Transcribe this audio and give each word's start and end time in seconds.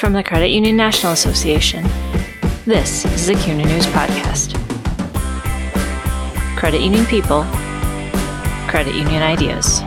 from 0.00 0.14
the 0.14 0.22
Credit 0.22 0.48
Union 0.48 0.78
National 0.78 1.12
Association. 1.12 1.84
This 2.64 3.04
is 3.04 3.26
the 3.26 3.34
CUNA 3.34 3.66
News 3.66 3.84
Podcast. 3.88 4.56
Credit 6.56 6.80
Union 6.80 7.04
People, 7.04 7.42
Credit 8.66 8.94
Union 8.94 9.22
Ideas. 9.22 9.82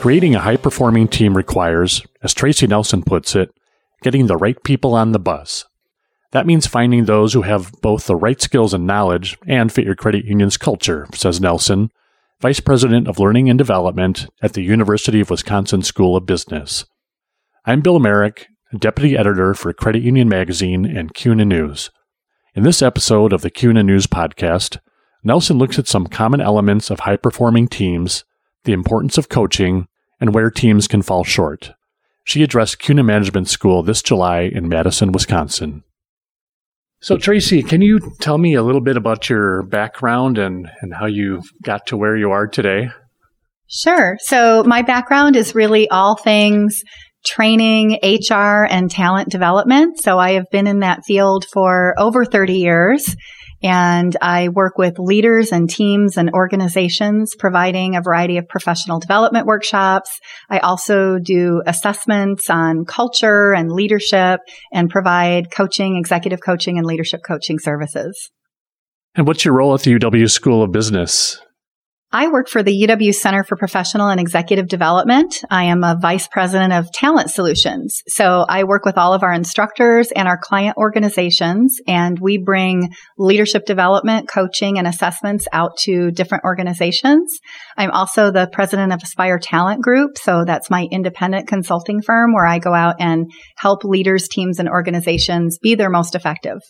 Creating 0.00 0.36
a 0.36 0.38
high 0.38 0.56
performing 0.56 1.08
team 1.08 1.36
requires, 1.36 2.06
as 2.22 2.32
Tracy 2.32 2.68
Nelson 2.68 3.02
puts 3.02 3.34
it, 3.34 3.52
getting 4.02 4.28
the 4.28 4.36
right 4.36 4.62
people 4.62 4.94
on 4.94 5.10
the 5.10 5.18
bus. 5.18 5.64
That 6.30 6.46
means 6.46 6.68
finding 6.68 7.06
those 7.06 7.32
who 7.32 7.42
have 7.42 7.72
both 7.82 8.06
the 8.06 8.14
right 8.14 8.40
skills 8.40 8.72
and 8.72 8.86
knowledge 8.86 9.36
and 9.48 9.72
fit 9.72 9.84
your 9.84 9.96
credit 9.96 10.24
union's 10.24 10.56
culture, 10.56 11.08
says 11.12 11.40
Nelson, 11.40 11.90
Vice 12.40 12.60
President 12.60 13.08
of 13.08 13.18
Learning 13.18 13.50
and 13.50 13.58
Development 13.58 14.28
at 14.40 14.52
the 14.52 14.62
University 14.62 15.18
of 15.20 15.28
Wisconsin 15.30 15.82
School 15.82 16.14
of 16.14 16.24
Business. 16.24 16.84
I'm 17.68 17.82
Bill 17.82 17.98
Merrick, 17.98 18.46
Deputy 18.78 19.14
Editor 19.14 19.52
for 19.52 19.74
Credit 19.74 20.02
Union 20.02 20.26
Magazine 20.26 20.86
and 20.86 21.12
CUNA 21.12 21.44
News. 21.44 21.90
In 22.54 22.62
this 22.62 22.80
episode 22.80 23.30
of 23.30 23.42
the 23.42 23.50
CUNA 23.50 23.82
News 23.82 24.06
Podcast, 24.06 24.78
Nelson 25.22 25.58
looks 25.58 25.78
at 25.78 25.86
some 25.86 26.06
common 26.06 26.40
elements 26.40 26.88
of 26.88 27.00
high 27.00 27.18
performing 27.18 27.68
teams, 27.68 28.24
the 28.64 28.72
importance 28.72 29.18
of 29.18 29.28
coaching, 29.28 29.86
and 30.18 30.32
where 30.32 30.50
teams 30.50 30.88
can 30.88 31.02
fall 31.02 31.24
short. 31.24 31.72
She 32.24 32.42
addressed 32.42 32.78
CUNA 32.78 33.02
Management 33.02 33.48
School 33.48 33.82
this 33.82 34.00
July 34.00 34.50
in 34.50 34.66
Madison, 34.66 35.12
Wisconsin. 35.12 35.84
So, 37.02 37.18
Tracy, 37.18 37.62
can 37.62 37.82
you 37.82 38.00
tell 38.18 38.38
me 38.38 38.54
a 38.54 38.62
little 38.62 38.80
bit 38.80 38.96
about 38.96 39.28
your 39.28 39.62
background 39.64 40.38
and, 40.38 40.70
and 40.80 40.94
how 40.94 41.04
you 41.04 41.42
got 41.62 41.86
to 41.88 41.98
where 41.98 42.16
you 42.16 42.30
are 42.30 42.46
today? 42.46 42.88
Sure. 43.66 44.16
So, 44.22 44.64
my 44.64 44.80
background 44.80 45.36
is 45.36 45.54
really 45.54 45.86
all 45.90 46.16
things 46.16 46.82
training, 47.24 47.98
HR, 48.02 48.64
and 48.64 48.90
talent 48.90 49.30
development. 49.30 50.00
So, 50.00 50.18
I 50.18 50.32
have 50.32 50.46
been 50.50 50.66
in 50.66 50.80
that 50.80 51.04
field 51.06 51.44
for 51.52 51.94
over 51.98 52.24
30 52.24 52.54
years. 52.54 53.16
And 53.62 54.16
I 54.22 54.48
work 54.48 54.78
with 54.78 54.98
leaders 54.98 55.50
and 55.50 55.68
teams 55.68 56.16
and 56.16 56.30
organizations 56.30 57.34
providing 57.36 57.96
a 57.96 58.02
variety 58.02 58.36
of 58.38 58.46
professional 58.48 59.00
development 59.00 59.46
workshops. 59.46 60.10
I 60.48 60.58
also 60.58 61.18
do 61.18 61.62
assessments 61.66 62.48
on 62.50 62.84
culture 62.84 63.52
and 63.52 63.72
leadership 63.72 64.40
and 64.72 64.88
provide 64.88 65.50
coaching, 65.50 65.96
executive 65.96 66.40
coaching 66.40 66.78
and 66.78 66.86
leadership 66.86 67.20
coaching 67.26 67.58
services. 67.58 68.30
And 69.16 69.26
what's 69.26 69.44
your 69.44 69.54
role 69.54 69.74
at 69.74 69.82
the 69.82 69.98
UW 69.98 70.30
School 70.30 70.62
of 70.62 70.70
Business? 70.70 71.40
I 72.10 72.28
work 72.28 72.48
for 72.48 72.62
the 72.62 72.72
UW 72.72 73.14
Center 73.14 73.44
for 73.44 73.56
Professional 73.56 74.08
and 74.08 74.18
Executive 74.18 74.66
Development. 74.66 75.44
I 75.50 75.64
am 75.64 75.84
a 75.84 75.98
vice 76.00 76.26
president 76.26 76.72
of 76.72 76.90
talent 76.90 77.30
solutions. 77.30 78.00
So 78.08 78.46
I 78.48 78.64
work 78.64 78.86
with 78.86 78.96
all 78.96 79.12
of 79.12 79.22
our 79.22 79.32
instructors 79.34 80.10
and 80.12 80.26
our 80.26 80.38
client 80.38 80.78
organizations, 80.78 81.78
and 81.86 82.18
we 82.18 82.38
bring 82.38 82.94
leadership 83.18 83.66
development, 83.66 84.26
coaching, 84.26 84.78
and 84.78 84.86
assessments 84.86 85.46
out 85.52 85.76
to 85.80 86.10
different 86.10 86.44
organizations. 86.44 87.38
I'm 87.76 87.90
also 87.90 88.30
the 88.30 88.48
president 88.50 88.94
of 88.94 89.02
Aspire 89.02 89.38
Talent 89.38 89.82
Group. 89.82 90.16
So 90.16 90.46
that's 90.46 90.70
my 90.70 90.86
independent 90.90 91.46
consulting 91.46 92.00
firm 92.00 92.32
where 92.32 92.46
I 92.46 92.58
go 92.58 92.72
out 92.72 92.96
and 93.00 93.30
help 93.58 93.84
leaders, 93.84 94.28
teams, 94.28 94.58
and 94.58 94.68
organizations 94.70 95.58
be 95.58 95.74
their 95.74 95.90
most 95.90 96.14
effective. 96.14 96.60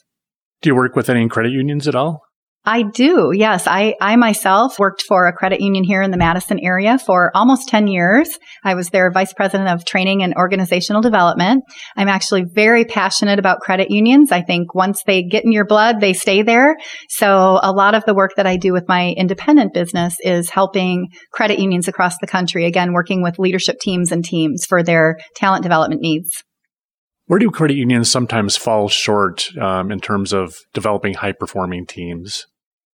Do 0.63 0.71
you 0.71 0.75
work 0.75 0.97
with 0.97 1.09
any 1.09 1.29
credit 1.29 1.53
unions 1.53 1.87
at 1.87 1.95
all? 1.95 2.28
I 2.69 2.83
do. 2.83 3.33
Yes. 3.35 3.67
I, 3.67 3.95
I 3.99 4.17
myself 4.17 4.79
worked 4.79 5.01
for 5.01 5.27
a 5.27 5.33
credit 5.33 5.63
union 5.63 5.85
here 5.85 6.03
in 6.03 6.11
the 6.11 6.19
Madison 6.19 6.61
area 6.61 6.99
for 6.99 7.31
almost 7.35 7.67
10 7.71 7.87
years. 7.87 8.39
I 8.63 8.75
was 8.75 8.91
their 8.91 9.11
vice 9.11 9.33
president 9.33 9.71
of 9.71 9.87
training 9.87 10.23
and 10.23 10.35
organizational 10.35 11.01
development. 11.01 11.65
I'm 11.97 12.09
actually 12.09 12.45
very 12.45 12.85
passionate 12.85 13.39
about 13.39 13.61
credit 13.61 13.91
unions. 13.91 14.33
I 14.33 14.43
think 14.43 14.75
once 14.75 15.03
they 15.07 15.23
get 15.23 15.47
in 15.47 15.53
your 15.53 15.65
blood, 15.65 16.01
they 16.01 16.13
stay 16.13 16.43
there. 16.43 16.77
So 17.09 17.59
a 17.63 17.73
lot 17.73 17.95
of 17.95 18.05
the 18.05 18.13
work 18.13 18.33
that 18.37 18.47
I 18.47 18.59
do 18.59 18.75
with 18.75 18.85
my 18.87 19.15
independent 19.17 19.73
business 19.73 20.17
is 20.21 20.51
helping 20.51 21.09
credit 21.33 21.59
unions 21.59 21.89
across 21.89 22.19
the 22.19 22.27
country, 22.27 22.67
again, 22.67 22.93
working 22.93 23.23
with 23.23 23.39
leadership 23.39 23.79
teams 23.81 24.13
and 24.13 24.23
teams 24.23 24.67
for 24.67 24.83
their 24.83 25.17
talent 25.37 25.63
development 25.63 26.03
needs. 26.03 26.45
Where 27.29 27.39
do 27.39 27.51
credit 27.51 27.79
unions 27.79 28.11
sometimes 28.11 28.59
fall 28.59 28.91
short 28.91 29.57
um, 29.57 29.91
in 29.91 30.01
terms 30.01 30.35
of 30.35 30.55
developing 30.75 31.15
high 31.15 31.33
performing 31.33 31.87
teams? 31.87 32.47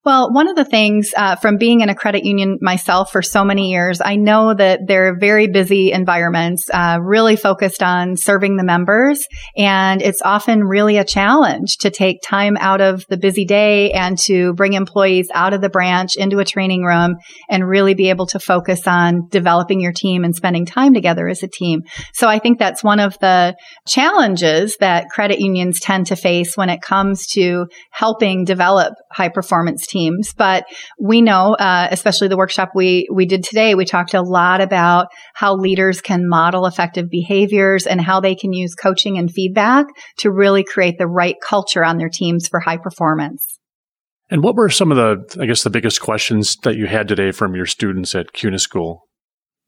Well, 0.04 0.32
one 0.32 0.48
of 0.48 0.56
the 0.56 0.64
things 0.64 1.12
uh, 1.16 1.36
from 1.36 1.58
being 1.58 1.80
in 1.80 1.88
a 1.88 1.94
credit 1.94 2.24
union 2.24 2.58
myself 2.60 3.12
for 3.12 3.22
so 3.22 3.44
many 3.44 3.70
years, 3.70 4.00
I 4.04 4.16
know 4.16 4.52
that 4.52 4.80
they're 4.88 5.16
very 5.16 5.46
busy 5.46 5.92
environments, 5.92 6.68
uh, 6.74 6.98
really 7.00 7.36
focused 7.36 7.84
on 7.84 8.16
serving 8.16 8.56
the 8.56 8.64
members. 8.64 9.28
And 9.56 10.02
it's 10.02 10.20
often 10.20 10.64
really 10.64 10.96
a 10.96 11.04
challenge 11.04 11.76
to 11.78 11.90
take 11.90 12.20
time 12.20 12.56
out 12.56 12.80
of 12.80 13.06
the 13.10 13.16
busy 13.16 13.44
day 13.44 13.92
and 13.92 14.18
to 14.24 14.54
bring 14.54 14.72
employees 14.72 15.28
out 15.32 15.54
of 15.54 15.60
the 15.60 15.70
branch 15.70 16.16
into 16.16 16.40
a 16.40 16.44
training 16.44 16.82
room 16.82 17.14
and 17.48 17.68
really 17.68 17.94
be 17.94 18.10
able 18.10 18.26
to 18.26 18.40
focus 18.40 18.88
on 18.88 19.28
developing 19.28 19.80
your 19.80 19.92
team 19.92 20.24
and 20.24 20.34
spending 20.34 20.66
time 20.66 20.94
together 20.94 21.28
as 21.28 21.44
a 21.44 21.48
team. 21.48 21.82
So 22.12 22.26
I 22.26 22.40
think 22.40 22.58
that's 22.58 22.82
one 22.82 22.98
of 22.98 23.16
the 23.20 23.54
challenges 23.86 24.78
that 24.80 25.10
credit 25.10 25.38
unions 25.38 25.78
tend 25.78 26.08
to 26.08 26.16
face 26.16 26.56
when 26.56 26.70
it 26.70 26.82
comes 26.82 27.28
to 27.34 27.66
helping 27.92 28.44
develop 28.44 28.94
high 29.12 29.28
performance 29.28 29.86
teams. 29.92 30.32
But 30.36 30.64
we 30.98 31.22
know, 31.22 31.54
uh, 31.54 31.88
especially 31.90 32.28
the 32.28 32.36
workshop 32.36 32.70
we 32.74 33.06
we 33.12 33.26
did 33.26 33.44
today, 33.44 33.74
we 33.74 33.84
talked 33.84 34.14
a 34.14 34.22
lot 34.22 34.60
about 34.60 35.08
how 35.34 35.54
leaders 35.54 36.00
can 36.00 36.28
model 36.28 36.66
effective 36.66 37.10
behaviors 37.10 37.86
and 37.86 38.00
how 38.00 38.20
they 38.20 38.34
can 38.34 38.52
use 38.52 38.74
coaching 38.74 39.18
and 39.18 39.30
feedback 39.30 39.86
to 40.18 40.30
really 40.30 40.64
create 40.64 40.98
the 40.98 41.06
right 41.06 41.36
culture 41.46 41.84
on 41.84 41.98
their 41.98 42.08
teams 42.08 42.48
for 42.48 42.60
high 42.60 42.78
performance. 42.78 43.58
And 44.30 44.42
what 44.42 44.56
were 44.56 44.70
some 44.70 44.90
of 44.90 44.96
the, 44.96 45.42
I 45.42 45.46
guess, 45.46 45.62
the 45.62 45.68
biggest 45.68 46.00
questions 46.00 46.56
that 46.62 46.76
you 46.76 46.86
had 46.86 47.06
today 47.06 47.32
from 47.32 47.54
your 47.54 47.66
students 47.66 48.14
at 48.14 48.32
CUNA 48.32 48.58
School? 48.58 49.06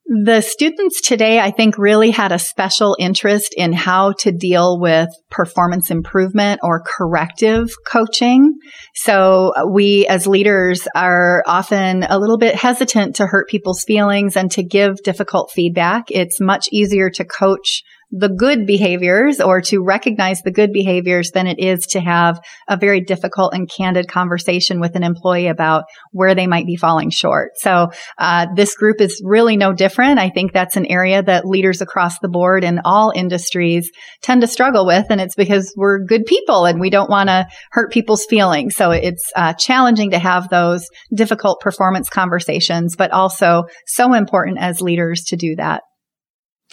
The 0.06 0.42
students 0.42 1.00
today, 1.00 1.41
I 1.41 1.50
think, 1.50 1.78
really 1.78 2.10
had 2.10 2.31
a 2.31 2.38
special 2.38 2.94
interest 3.00 3.54
in 3.56 3.72
how 3.72 4.12
to 4.19 4.32
deal 4.32 4.78
with 4.78 5.09
performance 5.31 5.91
improvement 5.91 6.60
or 6.62 6.84
corrective 6.87 7.70
coaching. 7.87 8.53
So 8.94 9.54
uh, 9.56 9.66
we 9.66 10.06
as 10.06 10.26
leaders 10.26 10.87
are 10.94 11.43
often 11.47 12.03
a 12.03 12.19
little 12.19 12.37
bit 12.37 12.54
hesitant 12.54 13.16
to 13.16 13.26
hurt 13.26 13.48
people's 13.48 13.82
feelings 13.82 14.37
and 14.37 14.50
to 14.53 14.62
give 14.62 15.03
difficult 15.03 15.50
feedback. 15.54 16.10
It's 16.10 16.38
much 16.38 16.69
easier 16.70 17.09
to 17.09 17.25
coach 17.25 17.82
the 18.16 18.28
good 18.28 18.64
behaviors 18.64 19.41
or 19.41 19.60
to 19.60 19.82
recognize 19.82 20.41
the 20.42 20.52
good 20.52 20.72
behaviors 20.72 21.32
than 21.32 21.48
it 21.48 21.58
is 21.58 21.84
to 21.84 22.00
have 22.00 22.41
a 22.69 22.76
very 22.76 23.00
difficult 23.00 23.52
and 23.52 23.69
candid 23.69 24.06
conversation 24.06 24.78
with 24.78 24.94
an 24.94 25.02
employee 25.02 25.48
about 25.48 25.84
where 26.12 26.32
they 26.32 26.47
might 26.47 26.64
be 26.64 26.76
falling 26.76 27.10
short. 27.10 27.50
So 27.56 27.91
uh, 28.16 28.47
this 28.54 28.76
group 28.76 29.00
is 29.00 29.20
really 29.25 29.56
no 29.56 29.72
different. 29.72 30.20
I 30.20 30.30
think 30.30 30.52
that's 30.52 30.76
an 30.76 30.86
area 30.86 31.25
that 31.25 31.44
leaders 31.44 31.80
across 31.80 32.20
the 32.20 32.28
board 32.28 32.62
in 32.62 32.80
all 32.84 33.12
industries 33.12 33.91
tend 34.22 34.42
to 34.42 34.46
struggle 34.46 34.86
with, 34.86 35.06
and 35.10 35.20
it's 35.20 35.34
because 35.34 35.75
we're 35.76 36.04
good 36.04 36.25
people 36.25 36.66
and 36.66 36.78
we 36.81 36.91
don't 36.91 37.10
want 37.10 37.28
to 37.31 37.48
hurt 37.72 37.91
people's 37.91 38.25
feelings. 38.26 38.76
So 38.76 38.92
it's 38.92 39.25
uh, 39.34 39.54
challenging 39.54 40.12
to 40.12 40.20
have 40.20 40.48
those 40.50 40.86
difficult 41.12 41.60
performance 41.60 42.08
conversations, 42.08 42.94
but 42.94 43.10
also 43.10 43.64
so 43.86 44.14
important 44.14 44.58
as 44.60 44.81
leaders 44.81 45.25
to 45.25 45.36
do 45.36 45.56
that. 45.56 45.82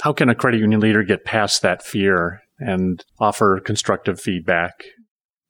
How 0.02 0.14
can 0.14 0.30
a 0.30 0.36
credit 0.36 0.60
union 0.60 0.80
leader 0.80 1.04
get 1.04 1.26
past 1.26 1.62
that 1.62 1.84
fear 1.84 2.42
and 2.60 3.04
offer 3.20 3.60
constructive 3.60 4.20
feedback? 4.20 4.74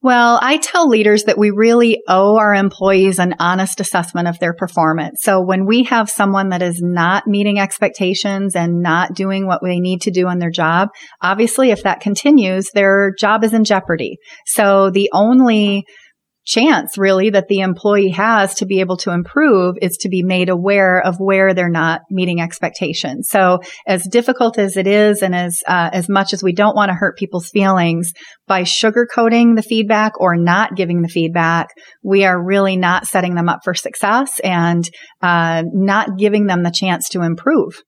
Well, 0.03 0.39
I 0.41 0.57
tell 0.57 0.87
leaders 0.87 1.25
that 1.25 1.37
we 1.37 1.51
really 1.51 2.01
owe 2.07 2.35
our 2.39 2.55
employees 2.55 3.19
an 3.19 3.35
honest 3.37 3.79
assessment 3.79 4.27
of 4.27 4.39
their 4.39 4.55
performance. 4.55 5.19
So 5.21 5.41
when 5.41 5.67
we 5.67 5.83
have 5.83 6.09
someone 6.09 6.49
that 6.49 6.63
is 6.63 6.81
not 6.81 7.27
meeting 7.27 7.59
expectations 7.59 8.55
and 8.55 8.81
not 8.81 9.13
doing 9.13 9.45
what 9.45 9.59
they 9.63 9.79
need 9.79 10.01
to 10.01 10.11
do 10.11 10.27
on 10.27 10.39
their 10.39 10.49
job, 10.49 10.89
obviously 11.21 11.69
if 11.69 11.83
that 11.83 11.99
continues, 11.99 12.71
their 12.73 13.13
job 13.19 13.43
is 13.43 13.53
in 13.53 13.63
jeopardy. 13.63 14.17
So 14.47 14.89
the 14.89 15.11
only 15.13 15.85
chance 16.45 16.97
really 16.97 17.29
that 17.29 17.47
the 17.47 17.59
employee 17.59 18.09
has 18.09 18.55
to 18.55 18.65
be 18.65 18.79
able 18.79 18.97
to 18.97 19.11
improve 19.11 19.75
is 19.81 19.97
to 19.97 20.09
be 20.09 20.23
made 20.23 20.49
aware 20.49 20.99
of 20.99 21.19
where 21.19 21.53
they're 21.53 21.69
not 21.69 22.01
meeting 22.09 22.41
expectations. 22.41 23.29
So 23.29 23.59
as 23.87 24.07
difficult 24.07 24.57
as 24.57 24.77
it 24.77 24.87
is 24.87 25.21
and 25.21 25.35
as 25.35 25.61
uh, 25.67 25.89
as 25.93 26.09
much 26.09 26.33
as 26.33 26.43
we 26.43 26.53
don't 26.53 26.75
want 26.75 26.89
to 26.89 26.95
hurt 26.95 27.17
people's 27.17 27.49
feelings 27.49 28.11
by 28.47 28.63
sugarcoating 28.63 29.55
the 29.55 29.63
feedback 29.63 30.19
or 30.19 30.35
not 30.35 30.75
giving 30.75 31.01
the 31.01 31.07
feedback, 31.07 31.69
we 32.03 32.25
are 32.25 32.43
really 32.43 32.75
not 32.75 33.05
setting 33.05 33.35
them 33.35 33.49
up 33.49 33.59
for 33.63 33.73
success 33.73 34.39
and 34.39 34.89
uh, 35.21 35.63
not 35.73 36.17
giving 36.17 36.47
them 36.47 36.63
the 36.63 36.71
chance 36.71 37.09
to 37.09 37.21
improve. 37.21 37.81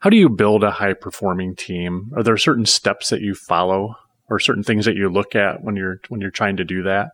How 0.00 0.10
do 0.10 0.16
you 0.18 0.28
build 0.28 0.64
a 0.64 0.70
high 0.70 0.92
performing 0.92 1.54
team? 1.56 2.10
Are 2.14 2.22
there 2.22 2.36
certain 2.36 2.66
steps 2.66 3.08
that 3.08 3.22
you 3.22 3.34
follow 3.34 3.94
or 4.28 4.38
certain 4.38 4.62
things 4.62 4.84
that 4.84 4.96
you 4.96 5.08
look 5.08 5.34
at 5.34 5.62
when 5.62 5.76
you're 5.76 6.00
when 6.08 6.20
you're 6.20 6.30
trying 6.30 6.58
to 6.58 6.64
do 6.64 6.82
that? 6.82 7.08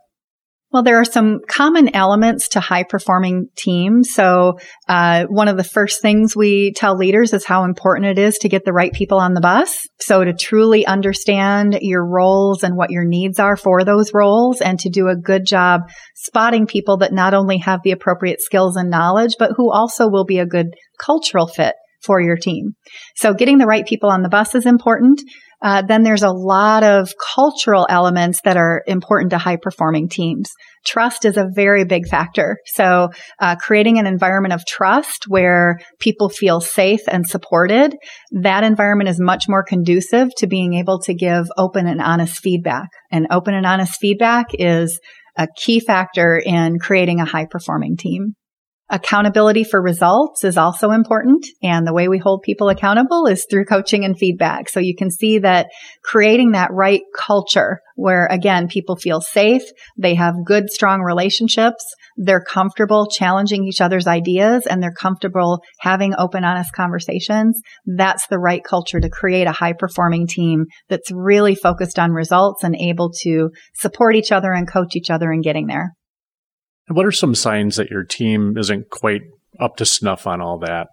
Well, 0.72 0.84
there 0.84 1.00
are 1.00 1.04
some 1.04 1.40
common 1.48 1.96
elements 1.96 2.50
to 2.50 2.60
high 2.60 2.84
performing 2.84 3.48
teams. 3.56 4.12
So, 4.12 4.58
uh, 4.88 5.24
one 5.24 5.48
of 5.48 5.56
the 5.56 5.64
first 5.64 6.00
things 6.00 6.36
we 6.36 6.72
tell 6.72 6.96
leaders 6.96 7.32
is 7.32 7.44
how 7.44 7.64
important 7.64 8.06
it 8.06 8.18
is 8.18 8.38
to 8.38 8.48
get 8.48 8.64
the 8.64 8.72
right 8.72 8.92
people 8.92 9.18
on 9.18 9.34
the 9.34 9.40
bus. 9.40 9.80
So 9.98 10.22
to 10.22 10.32
truly 10.32 10.86
understand 10.86 11.78
your 11.80 12.06
roles 12.06 12.62
and 12.62 12.76
what 12.76 12.90
your 12.90 13.04
needs 13.04 13.40
are 13.40 13.56
for 13.56 13.84
those 13.84 14.14
roles 14.14 14.60
and 14.60 14.78
to 14.80 14.90
do 14.90 15.08
a 15.08 15.16
good 15.16 15.44
job 15.44 15.82
spotting 16.14 16.66
people 16.66 16.98
that 16.98 17.12
not 17.12 17.34
only 17.34 17.58
have 17.58 17.80
the 17.82 17.90
appropriate 17.90 18.40
skills 18.40 18.76
and 18.76 18.90
knowledge, 18.90 19.34
but 19.40 19.52
who 19.56 19.72
also 19.72 20.08
will 20.08 20.24
be 20.24 20.38
a 20.38 20.46
good 20.46 20.68
cultural 21.00 21.48
fit 21.48 21.74
for 22.00 22.20
your 22.20 22.36
team. 22.36 22.74
So 23.16 23.34
getting 23.34 23.58
the 23.58 23.66
right 23.66 23.86
people 23.86 24.08
on 24.08 24.22
the 24.22 24.28
bus 24.28 24.54
is 24.54 24.66
important. 24.66 25.20
Uh, 25.62 25.82
then 25.82 26.02
there's 26.02 26.22
a 26.22 26.30
lot 26.30 26.82
of 26.82 27.12
cultural 27.34 27.86
elements 27.88 28.40
that 28.44 28.56
are 28.56 28.82
important 28.86 29.30
to 29.30 29.38
high 29.38 29.56
performing 29.56 30.08
teams. 30.08 30.50
Trust 30.86 31.24
is 31.24 31.36
a 31.36 31.48
very 31.54 31.84
big 31.84 32.08
factor. 32.08 32.56
So, 32.66 33.10
uh, 33.38 33.56
creating 33.56 33.98
an 33.98 34.06
environment 34.06 34.54
of 34.54 34.64
trust 34.66 35.24
where 35.28 35.78
people 35.98 36.30
feel 36.30 36.60
safe 36.60 37.02
and 37.06 37.26
supported, 37.26 37.94
that 38.32 38.64
environment 38.64 39.10
is 39.10 39.20
much 39.20 39.44
more 39.48 39.62
conducive 39.62 40.30
to 40.38 40.46
being 40.46 40.74
able 40.74 41.00
to 41.00 41.14
give 41.14 41.46
open 41.58 41.86
and 41.86 42.00
honest 42.00 42.40
feedback. 42.40 42.88
And 43.12 43.26
open 43.30 43.54
and 43.54 43.66
honest 43.66 43.98
feedback 44.00 44.46
is 44.54 44.98
a 45.36 45.48
key 45.56 45.80
factor 45.80 46.40
in 46.44 46.78
creating 46.78 47.20
a 47.20 47.24
high 47.24 47.46
performing 47.46 47.96
team. 47.96 48.34
Accountability 48.92 49.62
for 49.62 49.80
results 49.80 50.42
is 50.42 50.56
also 50.56 50.90
important. 50.90 51.46
And 51.62 51.86
the 51.86 51.92
way 51.92 52.08
we 52.08 52.18
hold 52.18 52.42
people 52.42 52.68
accountable 52.68 53.26
is 53.26 53.46
through 53.48 53.66
coaching 53.66 54.04
and 54.04 54.18
feedback. 54.18 54.68
So 54.68 54.80
you 54.80 54.96
can 54.96 55.12
see 55.12 55.38
that 55.38 55.68
creating 56.02 56.52
that 56.52 56.72
right 56.72 57.02
culture 57.16 57.80
where 57.94 58.26
again, 58.26 58.66
people 58.66 58.96
feel 58.96 59.20
safe. 59.20 59.62
They 59.96 60.14
have 60.16 60.44
good, 60.44 60.70
strong 60.70 61.02
relationships. 61.02 61.84
They're 62.16 62.42
comfortable 62.42 63.06
challenging 63.06 63.64
each 63.64 63.80
other's 63.80 64.08
ideas 64.08 64.66
and 64.66 64.82
they're 64.82 64.92
comfortable 64.92 65.60
having 65.78 66.14
open, 66.18 66.44
honest 66.44 66.72
conversations. 66.72 67.60
That's 67.86 68.26
the 68.26 68.38
right 68.38 68.64
culture 68.64 68.98
to 68.98 69.08
create 69.08 69.46
a 69.46 69.52
high 69.52 69.74
performing 69.74 70.26
team 70.26 70.64
that's 70.88 71.12
really 71.12 71.54
focused 71.54 71.98
on 71.98 72.10
results 72.10 72.64
and 72.64 72.74
able 72.74 73.12
to 73.22 73.50
support 73.74 74.16
each 74.16 74.32
other 74.32 74.52
and 74.52 74.68
coach 74.68 74.96
each 74.96 75.10
other 75.10 75.30
in 75.30 75.42
getting 75.42 75.68
there. 75.68 75.94
What 76.90 77.06
are 77.06 77.12
some 77.12 77.34
signs 77.34 77.76
that 77.76 77.90
your 77.90 78.04
team 78.04 78.54
isn't 78.58 78.90
quite 78.90 79.22
up 79.60 79.76
to 79.76 79.84
snuff 79.84 80.26
on 80.26 80.40
all 80.40 80.58
that? 80.60 80.88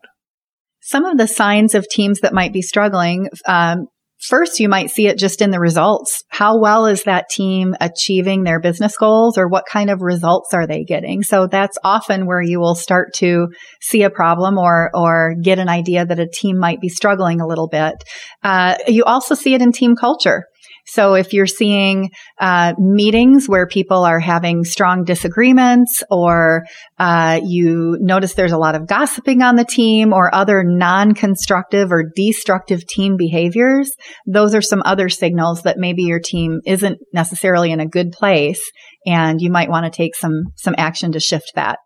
Some 0.81 1.05
of 1.05 1.17
the 1.17 1.27
signs 1.27 1.73
of 1.73 1.87
teams 1.89 2.19
that 2.21 2.33
might 2.33 2.53
be 2.53 2.61
struggling. 2.61 3.29
Um, 3.47 3.87
first, 4.19 4.59
you 4.59 4.69
might 4.69 4.91
see 4.91 5.07
it 5.07 5.17
just 5.17 5.41
in 5.41 5.49
the 5.49 5.59
results. 5.59 6.23
How 6.29 6.59
well 6.59 6.85
is 6.85 7.03
that 7.03 7.29
team 7.29 7.75
achieving 7.81 8.43
their 8.43 8.59
business 8.59 8.95
goals 8.95 9.37
or 9.37 9.47
what 9.47 9.65
kind 9.69 9.89
of 9.89 10.01
results 10.01 10.53
are 10.53 10.67
they 10.67 10.83
getting? 10.83 11.23
So 11.23 11.47
that's 11.47 11.77
often 11.83 12.27
where 12.27 12.41
you 12.41 12.59
will 12.59 12.75
start 12.75 13.13
to 13.15 13.47
see 13.81 14.03
a 14.03 14.11
problem 14.11 14.57
or, 14.57 14.91
or 14.93 15.33
get 15.41 15.59
an 15.59 15.67
idea 15.67 16.05
that 16.05 16.19
a 16.19 16.27
team 16.27 16.59
might 16.59 16.79
be 16.79 16.89
struggling 16.89 17.41
a 17.41 17.47
little 17.47 17.67
bit. 17.67 17.95
Uh, 18.43 18.75
you 18.87 19.03
also 19.03 19.33
see 19.33 19.55
it 19.55 19.61
in 19.61 19.71
team 19.71 19.95
culture. 19.95 20.43
So 20.87 21.15
if 21.15 21.33
you're 21.33 21.45
seeing 21.45 22.11
uh, 22.39 22.73
meetings 22.77 23.47
where 23.47 23.67
people 23.67 24.03
are 24.03 24.19
having 24.19 24.63
strong 24.63 25.03
disagreements, 25.03 26.01
or 26.09 26.63
uh, 26.97 27.41
you 27.43 27.97
notice 27.99 28.33
there's 28.33 28.53
a 28.53 28.57
lot 28.57 28.75
of 28.75 28.87
gossiping 28.87 29.41
on 29.41 29.57
the 29.57 29.65
team, 29.65 30.13
or 30.13 30.33
other 30.33 30.63
non-constructive 30.63 31.91
or 31.91 32.11
destructive 32.15 32.87
team 32.87 33.17
behaviors, 33.17 33.91
those 34.25 34.55
are 34.55 34.61
some 34.61 34.81
other 34.85 35.09
signals 35.09 35.63
that 35.63 35.77
maybe 35.77 36.03
your 36.03 36.19
team 36.19 36.61
isn't 36.65 36.97
necessarily 37.13 37.71
in 37.71 37.79
a 37.79 37.87
good 37.87 38.11
place, 38.11 38.61
and 39.05 39.41
you 39.41 39.51
might 39.51 39.69
want 39.69 39.85
to 39.85 39.95
take 39.95 40.15
some 40.15 40.45
some 40.55 40.75
action 40.77 41.11
to 41.11 41.19
shift 41.19 41.51
that. 41.55 41.79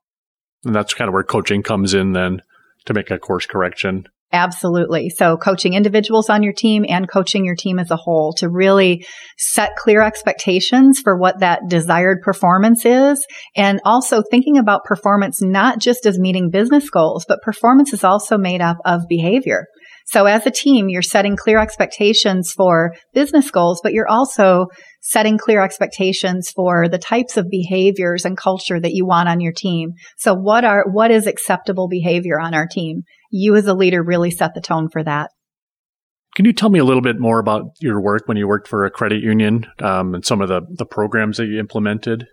And 0.63 0.75
that's 0.75 0.93
kind 0.93 1.07
of 1.07 1.13
where 1.13 1.23
coaching 1.23 1.63
comes 1.63 1.93
in 1.93 2.13
then 2.13 2.43
to 2.85 2.93
make 2.93 3.09
a 3.09 3.17
course 3.17 3.45
correction. 3.45 4.05
Absolutely. 4.33 5.09
So 5.09 5.35
coaching 5.35 5.73
individuals 5.73 6.29
on 6.29 6.41
your 6.41 6.53
team 6.53 6.85
and 6.87 7.09
coaching 7.09 7.43
your 7.43 7.55
team 7.55 7.79
as 7.79 7.91
a 7.91 7.97
whole 7.97 8.33
to 8.37 8.49
really 8.49 9.05
set 9.37 9.75
clear 9.77 10.01
expectations 10.01 11.01
for 11.01 11.17
what 11.17 11.41
that 11.41 11.63
desired 11.67 12.21
performance 12.21 12.85
is. 12.85 13.25
And 13.57 13.81
also 13.83 14.21
thinking 14.21 14.57
about 14.57 14.85
performance 14.85 15.41
not 15.41 15.79
just 15.79 16.05
as 16.05 16.17
meeting 16.17 16.49
business 16.49 16.89
goals, 16.89 17.25
but 17.27 17.41
performance 17.41 17.91
is 17.91 18.05
also 18.05 18.37
made 18.37 18.61
up 18.61 18.77
of 18.85 19.01
behavior. 19.09 19.65
So 20.05 20.25
as 20.25 20.45
a 20.45 20.51
team, 20.51 20.89
you're 20.89 21.01
setting 21.01 21.35
clear 21.35 21.59
expectations 21.59 22.51
for 22.51 22.93
business 23.13 23.51
goals, 23.51 23.81
but 23.83 23.93
you're 23.93 24.09
also 24.09 24.67
setting 25.01 25.37
clear 25.37 25.61
expectations 25.61 26.51
for 26.55 26.87
the 26.89 26.97
types 26.97 27.37
of 27.37 27.49
behaviors 27.49 28.25
and 28.25 28.37
culture 28.37 28.79
that 28.79 28.93
you 28.93 29.05
want 29.05 29.29
on 29.29 29.39
your 29.39 29.53
team. 29.53 29.91
So 30.17 30.33
what 30.33 30.63
are, 30.63 30.85
what 30.91 31.11
is 31.11 31.27
acceptable 31.27 31.87
behavior 31.87 32.39
on 32.39 32.53
our 32.53 32.67
team? 32.67 33.03
You 33.31 33.55
as 33.55 33.65
a 33.65 33.73
leader 33.73 34.03
really 34.03 34.29
set 34.29 34.53
the 34.53 34.61
tone 34.61 34.89
for 34.89 35.03
that. 35.03 35.31
Can 36.35 36.45
you 36.45 36.53
tell 36.53 36.69
me 36.69 36.79
a 36.79 36.85
little 36.85 37.01
bit 37.01 37.19
more 37.19 37.39
about 37.39 37.71
your 37.81 38.01
work 38.01 38.23
when 38.25 38.37
you 38.37 38.47
worked 38.47 38.67
for 38.67 38.85
a 38.85 38.91
credit 38.91 39.21
union 39.21 39.65
um, 39.79 40.15
and 40.15 40.25
some 40.25 40.41
of 40.41 40.47
the, 40.47 40.61
the 40.69 40.85
programs 40.85 41.37
that 41.37 41.47
you 41.47 41.59
implemented? 41.59 42.25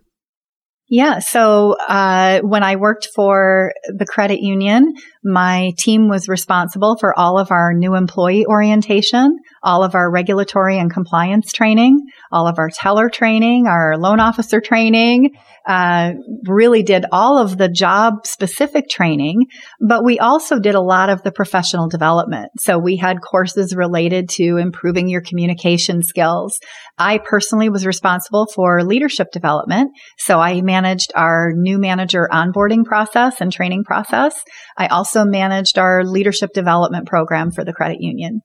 Yeah. 0.90 1.18
So, 1.18 1.76
uh, 1.86 2.40
when 2.40 2.62
I 2.62 2.76
worked 2.76 3.08
for 3.14 3.72
the 3.88 4.06
credit 4.06 4.40
union, 4.40 4.94
my 5.22 5.72
team 5.76 6.08
was 6.08 6.28
responsible 6.28 6.96
for 6.96 7.18
all 7.18 7.38
of 7.38 7.50
our 7.50 7.74
new 7.74 7.94
employee 7.94 8.46
orientation, 8.46 9.36
all 9.68 9.84
of 9.84 9.94
our 9.94 10.10
regulatory 10.10 10.78
and 10.78 10.90
compliance 10.90 11.52
training, 11.52 12.00
all 12.32 12.48
of 12.48 12.58
our 12.58 12.70
teller 12.70 13.10
training, 13.10 13.66
our 13.66 13.98
loan 13.98 14.18
officer 14.18 14.62
training, 14.62 15.32
uh, 15.68 16.12
really 16.46 16.82
did 16.82 17.04
all 17.12 17.36
of 17.36 17.58
the 17.58 17.68
job 17.68 18.14
specific 18.24 18.88
training, 18.88 19.44
but 19.86 20.02
we 20.02 20.18
also 20.18 20.58
did 20.58 20.74
a 20.74 20.80
lot 20.80 21.10
of 21.10 21.22
the 21.22 21.30
professional 21.30 21.86
development. 21.86 22.48
So 22.58 22.78
we 22.78 22.96
had 22.96 23.18
courses 23.20 23.76
related 23.76 24.30
to 24.30 24.56
improving 24.56 25.06
your 25.06 25.20
communication 25.20 26.02
skills. 26.02 26.58
I 26.96 27.18
personally 27.18 27.68
was 27.68 27.84
responsible 27.84 28.46
for 28.54 28.82
leadership 28.82 29.26
development. 29.32 29.90
So 30.16 30.40
I 30.40 30.62
managed 30.62 31.12
our 31.14 31.52
new 31.54 31.78
manager 31.78 32.26
onboarding 32.32 32.86
process 32.86 33.42
and 33.42 33.52
training 33.52 33.84
process. 33.84 34.34
I 34.78 34.86
also 34.86 35.26
managed 35.26 35.76
our 35.76 36.04
leadership 36.04 36.54
development 36.54 37.06
program 37.06 37.50
for 37.50 37.62
the 37.62 37.74
credit 37.74 37.98
union. 38.00 38.40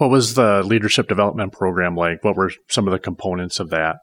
What 0.00 0.08
was 0.08 0.32
the 0.32 0.62
leadership 0.62 1.08
development 1.08 1.52
program 1.52 1.94
like? 1.94 2.24
What 2.24 2.34
were 2.34 2.50
some 2.70 2.88
of 2.88 2.92
the 2.92 2.98
components 2.98 3.60
of 3.60 3.68
that? 3.68 3.96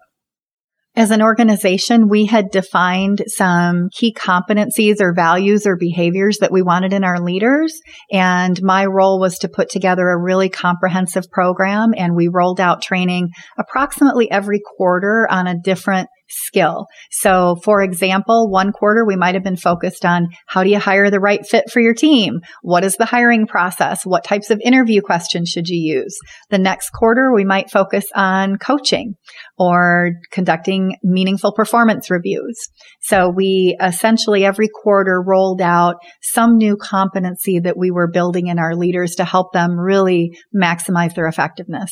As 0.96 1.10
an 1.10 1.24
organization, 1.24 2.08
we 2.08 2.28
had 2.28 2.52
defined 2.52 3.24
some 3.26 3.90
key 3.92 4.14
competencies 4.14 5.02
or 5.02 5.16
values 5.16 5.66
or 5.66 5.76
behaviors 5.76 6.38
that 6.38 6.52
we 6.52 6.62
wanted 6.62 6.94
in 6.94 7.04
our 7.04 7.20
leaders. 7.20 7.74
And 8.12 8.62
my 8.62 8.86
role 8.86 9.20
was 9.20 9.40
to 9.40 9.50
put 9.50 9.70
together 9.70 10.08
a 10.08 10.22
really 10.22 10.50
comprehensive 10.50 11.32
program 11.32 11.96
and 11.98 12.16
we 12.16 12.28
rolled 12.28 12.60
out 12.60 12.84
training 12.84 13.30
approximately 13.58 14.30
every 14.30 14.62
quarter 14.78 15.28
on 15.32 15.48
a 15.48 15.60
different 15.60 16.10
skill. 16.30 16.88
So 17.12 17.58
for 17.64 17.82
example, 17.82 18.50
one 18.50 18.72
quarter 18.72 19.06
we 19.06 19.16
might 19.16 19.36
have 19.36 19.44
been 19.44 19.58
focused 19.58 20.06
on 20.06 20.28
how 20.46 20.64
do 20.64 20.70
you 20.70 20.80
hire 20.80 21.10
the 21.10 21.20
right 21.20 21.46
fit 21.46 21.70
for 21.72 21.80
your 21.80 21.94
team? 21.94 22.40
What 22.62 22.84
is 22.84 22.98
the 22.98 23.06
hiring 23.06 23.48
process? 23.48 24.06
What 24.06 24.24
types 24.24 24.50
of 24.50 24.62
interview 24.64 25.02
questions 25.02 25.50
should 25.50 25.68
you 25.68 25.96
use? 26.00 26.18
The 26.50 26.58
next 26.58 26.92
quarter 26.92 27.34
we 27.34 27.46
might 27.46 27.72
focus 27.72 28.06
on 28.16 28.58
coaching 28.58 29.16
or 29.58 30.12
conducting 30.32 30.96
meaningful 31.04 31.54
performance 31.54 32.10
reviews. 32.10 32.58
So 33.02 33.30
we 33.30 33.78
essentially 33.82 34.46
every 34.46 34.70
quarter 34.70 35.22
rolled 35.26 35.62
out 35.62 35.96
some 36.22 36.58
new 36.58 36.78
competency 36.78 37.60
that 37.60 37.78
we 37.78 37.92
were 37.92 38.10
building 38.12 38.48
in 38.48 38.60
our 38.60 38.76
leaders 38.76 39.16
to 39.16 39.26
help 39.26 39.54
them 39.54 39.80
really 39.80 40.38
maximize 40.56 41.16
their 41.16 41.28
effectiveness. 41.28 41.92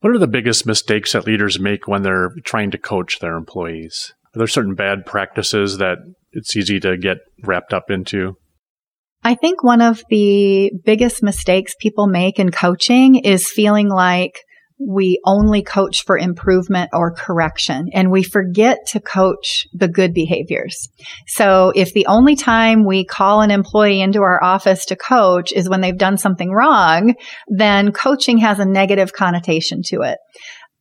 What 0.00 0.14
are 0.14 0.18
the 0.18 0.26
biggest 0.26 0.66
mistakes 0.66 1.12
that 1.12 1.26
leaders 1.26 1.60
make 1.60 1.86
when 1.86 2.02
they're 2.02 2.30
trying 2.44 2.70
to 2.70 2.78
coach 2.78 3.18
their 3.18 3.36
employees? 3.36 4.14
Are 4.34 4.38
there 4.38 4.46
certain 4.46 4.74
bad 4.74 5.04
practices 5.04 5.76
that 5.78 5.98
it's 6.32 6.56
easy 6.56 6.80
to 6.80 6.96
get 6.96 7.18
wrapped 7.42 7.74
up 7.74 7.90
into? 7.90 8.36
I 9.22 9.34
think 9.34 9.62
one 9.62 9.82
of 9.82 10.02
the 10.08 10.72
biggest 10.84 11.22
mistakes 11.22 11.74
people 11.78 12.06
make 12.06 12.38
in 12.38 12.50
coaching 12.50 13.16
is 13.16 13.50
feeling 13.50 13.88
like 13.88 14.40
we 14.80 15.20
only 15.24 15.62
coach 15.62 16.04
for 16.04 16.16
improvement 16.16 16.90
or 16.92 17.12
correction 17.12 17.90
and 17.92 18.10
we 18.10 18.22
forget 18.22 18.78
to 18.88 19.00
coach 19.00 19.66
the 19.74 19.88
good 19.88 20.14
behaviors. 20.14 20.88
So 21.26 21.72
if 21.76 21.92
the 21.92 22.06
only 22.06 22.34
time 22.34 22.86
we 22.86 23.04
call 23.04 23.42
an 23.42 23.50
employee 23.50 24.00
into 24.00 24.22
our 24.22 24.42
office 24.42 24.86
to 24.86 24.96
coach 24.96 25.52
is 25.52 25.68
when 25.68 25.82
they've 25.82 25.96
done 25.96 26.16
something 26.16 26.50
wrong, 26.50 27.14
then 27.48 27.92
coaching 27.92 28.38
has 28.38 28.58
a 28.58 28.64
negative 28.64 29.12
connotation 29.12 29.82
to 29.86 30.02
it. 30.02 30.18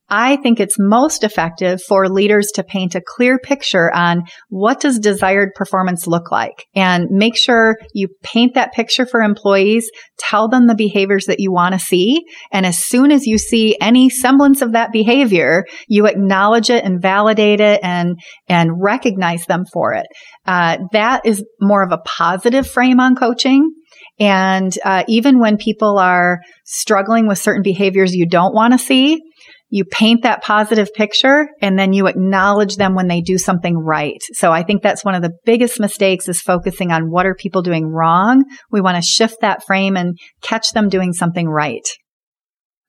I 0.10 0.38
think 0.38 0.60
it's 0.60 0.78
most 0.80 1.24
effective 1.24 1.82
for 1.82 2.10
leaders 2.10 2.48
to 2.56 2.64
paint 2.64 2.96
a 2.96 3.02
clear 3.06 3.40
picture 3.40 3.94
on 3.94 4.24
what 4.50 4.80
does 4.80 5.00
desired 5.00 5.50
performance 5.56 6.08
look 6.08 6.32
like 6.32 6.68
and 6.76 7.08
make 7.10 7.38
sure 7.38 7.78
you 7.94 8.08
paint 8.24 8.56
that 8.56 8.74
picture 8.74 9.06
for 9.06 9.22
employees, 9.22 9.90
tell 10.18 10.48
them 10.48 10.68
the 10.68 10.76
behaviors 10.76 11.26
that 11.26 11.40
you 11.40 11.52
want 11.52 11.74
to 11.74 11.80
see. 11.80 12.26
And 12.52 12.66
as 12.66 12.84
soon 12.84 13.12
as 13.12 13.28
you 13.28 13.38
see 13.38 13.78
any 13.80 14.10
semblance 14.10 14.62
of 14.62 14.74
that 14.74 14.92
behavior, 14.92 15.66
you 15.88 16.08
acknowledge 16.08 16.70
it 16.70 16.84
and 16.84 17.02
validate 17.02 17.60
it 17.60 17.80
and, 17.84 18.20
and 18.48 18.82
recognize 18.82 19.46
them 19.46 19.66
for 19.72 19.94
it. 19.94 20.08
Uh, 20.46 20.78
that 20.92 21.26
is 21.26 21.44
more 21.62 21.84
of 21.84 21.92
a 21.92 22.02
positive 22.06 22.68
frame 22.68 23.00
on 23.00 23.16
coaching. 23.16 23.72
And 24.20 24.76
uh, 24.84 25.04
even 25.08 25.40
when 25.40 25.58
people 25.58 25.98
are 25.98 26.40
struggling 26.66 27.28
with 27.28 27.38
certain 27.38 27.64
behaviors 27.64 28.16
you 28.16 28.28
don't 28.28 28.54
want 28.54 28.74
to 28.74 28.80
see, 28.80 29.22
you 29.70 29.86
paint 29.86 30.24
that 30.24 30.44
positive 30.44 30.94
picture 30.94 31.48
and 31.62 31.78
then 31.78 31.94
you 31.94 32.08
acknowledge 32.08 32.76
them 32.76 32.96
when 32.96 33.08
they 33.08 33.22
do 33.22 33.38
something 33.38 33.78
right. 33.78 34.22
So 34.34 34.52
I 34.52 34.64
think 34.64 34.82
that's 34.82 35.06
one 35.06 35.16
of 35.16 35.22
the 35.22 35.34
biggest 35.46 35.80
mistakes 35.80 36.28
is 36.28 36.42
focusing 36.42 36.92
on 36.92 37.12
what 37.12 37.26
are 37.26 37.36
people 37.36 37.62
doing 37.62 37.86
wrong. 37.86 38.44
We 38.72 38.82
want 38.82 38.98
to 38.98 39.02
shift 39.02 39.42
that 39.42 39.64
frame 39.66 39.96
and 39.96 40.18
catch 40.42 40.72
them 40.72 40.90
doing 40.90 41.14
something 41.14 41.48
right. 41.48 41.88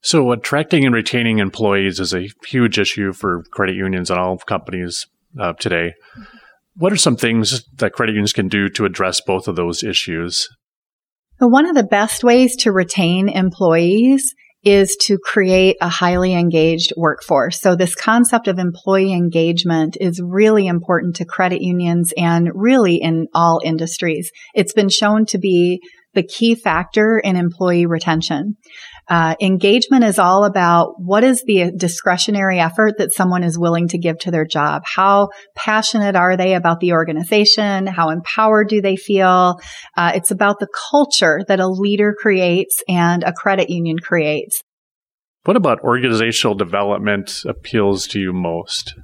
So 0.03 0.33
attracting 0.33 0.87
and 0.87 0.95
retaining 0.95 1.39
employees 1.39 2.01
is 2.01 2.15
a 2.15 2.29
huge 2.47 2.79
issue 2.79 3.13
for 3.13 3.43
credit 3.53 3.77
unions 3.77 4.11
and 4.11 4.19
all 4.19 4.39
companies 4.39 5.07
uh, 5.39 5.53
today. 5.55 5.93
What 6.77 6.93
are 6.93 6.97
some 6.97 7.17
things 7.17 7.63
that 7.77 7.93
credit 7.93 8.13
unions 8.13 8.33
can 8.33 8.49
do 8.49 8.71
to 8.71 8.87
address 8.87 9.21
both 9.21 9.47
of 9.47 9.57
those 9.57 9.83
issues? 9.83 10.49
One 11.39 11.67
of 11.67 11.75
the 11.75 11.85
best 11.85 12.25
ways 12.25 12.57
to 12.57 12.73
retain 12.73 13.29
employees 13.29 14.35
is 14.65 14.97
to 15.07 15.19
create 15.19 15.77
a 15.81 15.89
highly 15.89 16.35
engaged 16.35 16.93
workforce. 16.97 17.61
So 17.61 17.75
this 17.75 17.95
concept 17.95 18.49
of 18.49 18.59
employee 18.59 19.13
engagement 19.13 19.97
is 20.01 20.21
really 20.23 20.67
important 20.67 21.17
to 21.17 21.25
credit 21.25 21.63
unions 21.63 22.13
and 22.17 22.51
really 22.55 22.97
in 22.97 23.29
all 23.35 23.61
industries. 23.65 24.31
It's 24.55 24.75
been 24.75 24.91
shown 24.91 25.27
to 25.27 25.39
be 25.39 25.81
the 26.15 26.23
key 26.23 26.55
factor 26.55 27.19
in 27.19 27.37
employee 27.37 27.87
retention. 27.87 28.57
Uh, 29.09 29.35
engagement 29.41 30.05
is 30.05 30.19
all 30.19 30.45
about 30.45 30.95
what 30.99 31.25
is 31.25 31.43
the 31.47 31.73
discretionary 31.77 32.59
effort 32.61 32.95
that 32.99 33.13
someone 33.13 33.43
is 33.43 33.59
willing 33.59 33.89
to 33.89 33.99
give 33.99 34.19
to 34.19 34.31
their 34.31 34.47
job? 34.47 34.83
How 34.85 35.31
passionate 35.57 36.17
are 36.17 36.37
they 36.37 36.55
about 36.55 36.81
the 36.81 36.93
organization? 36.93 37.87
How 37.87 38.11
empowered 38.11 38.69
do 38.69 38.81
they 38.81 38.97
feel? 38.97 39.59
Uh, 39.97 40.13
it's 40.15 40.31
about 40.31 40.59
the 40.61 40.69
culture 40.91 41.41
that 41.49 41.61
a 41.61 41.69
leader 41.69 42.15
creates 42.19 42.83
and 42.89 43.23
a 43.25 43.33
credit 43.33 43.71
union 43.71 43.99
creates. 43.99 44.61
What 45.45 45.57
about 45.57 45.81
organizational 45.81 46.55
development 46.55 47.43
appeals 47.47 48.07
to 48.09 48.21
you 48.21 48.33
most? 48.33 48.95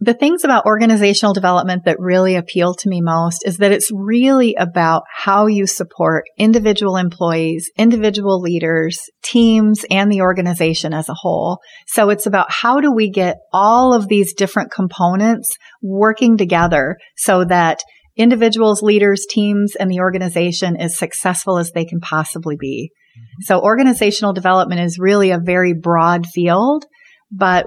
The 0.00 0.14
things 0.14 0.44
about 0.44 0.64
organizational 0.64 1.34
development 1.34 1.84
that 1.84 1.98
really 1.98 2.36
appeal 2.36 2.72
to 2.74 2.88
me 2.88 3.00
most 3.00 3.44
is 3.44 3.56
that 3.58 3.72
it's 3.72 3.90
really 3.92 4.54
about 4.54 5.02
how 5.12 5.46
you 5.46 5.66
support 5.66 6.24
individual 6.38 6.96
employees, 6.96 7.70
individual 7.76 8.40
leaders, 8.40 9.00
teams, 9.22 9.84
and 9.90 10.10
the 10.10 10.20
organization 10.20 10.94
as 10.94 11.08
a 11.08 11.14
whole. 11.14 11.58
So 11.88 12.10
it's 12.10 12.26
about 12.26 12.46
how 12.48 12.80
do 12.80 12.92
we 12.92 13.10
get 13.10 13.38
all 13.52 13.92
of 13.92 14.08
these 14.08 14.34
different 14.34 14.70
components 14.70 15.56
working 15.82 16.36
together 16.36 16.96
so 17.16 17.44
that 17.46 17.80
individuals, 18.16 18.82
leaders, 18.82 19.26
teams, 19.28 19.74
and 19.74 19.90
the 19.90 20.00
organization 20.00 20.76
as 20.76 20.96
successful 20.96 21.58
as 21.58 21.72
they 21.72 21.84
can 21.84 21.98
possibly 21.98 22.56
be. 22.56 22.92
Mm-hmm. 22.92 23.42
So 23.42 23.60
organizational 23.60 24.32
development 24.32 24.80
is 24.80 24.98
really 24.98 25.32
a 25.32 25.40
very 25.40 25.72
broad 25.72 26.26
field, 26.26 26.84
but 27.32 27.66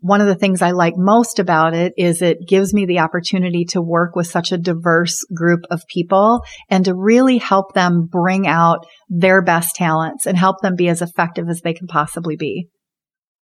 one 0.00 0.20
of 0.20 0.26
the 0.26 0.34
things 0.34 0.62
I 0.62 0.70
like 0.72 0.94
most 0.96 1.38
about 1.38 1.74
it 1.74 1.92
is 1.96 2.22
it 2.22 2.46
gives 2.46 2.72
me 2.72 2.86
the 2.86 3.00
opportunity 3.00 3.64
to 3.70 3.82
work 3.82 4.16
with 4.16 4.26
such 4.26 4.52
a 4.52 4.58
diverse 4.58 5.24
group 5.34 5.60
of 5.70 5.86
people 5.86 6.42
and 6.68 6.84
to 6.86 6.94
really 6.94 7.38
help 7.38 7.74
them 7.74 8.08
bring 8.10 8.46
out 8.46 8.86
their 9.08 9.42
best 9.42 9.76
talents 9.76 10.26
and 10.26 10.36
help 10.36 10.60
them 10.62 10.74
be 10.76 10.88
as 10.88 11.02
effective 11.02 11.48
as 11.48 11.60
they 11.60 11.74
can 11.74 11.86
possibly 11.86 12.36
be. 12.36 12.68